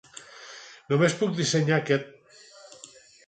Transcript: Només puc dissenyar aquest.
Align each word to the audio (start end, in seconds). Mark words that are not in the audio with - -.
Només 0.93 1.17
puc 1.19 1.35
dissenyar 1.41 1.77
aquest. 1.77 2.09